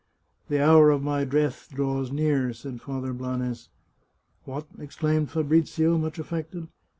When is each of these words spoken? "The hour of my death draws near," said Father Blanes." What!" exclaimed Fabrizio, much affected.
"The 0.49 0.59
hour 0.59 0.89
of 0.89 1.03
my 1.03 1.25
death 1.25 1.69
draws 1.71 2.11
near," 2.11 2.53
said 2.53 2.81
Father 2.81 3.13
Blanes." 3.13 3.69
What!" 4.45 4.65
exclaimed 4.79 5.29
Fabrizio, 5.29 5.95
much 5.99 6.17
affected. 6.17 6.69